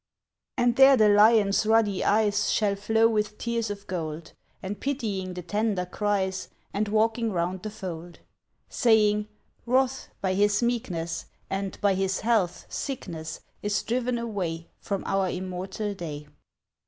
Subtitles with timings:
[0.57, 5.43] And there the lion's ruddy eyes Shall flow with tears of gold: And pitying the
[5.43, 8.17] tender cries, And walking round the fold:
[8.67, 9.27] Saying:
[9.67, 15.93] 'Wrath by His meekness, And, by His health, sickness, Is driven away From our immortal
[15.93, 16.25] day.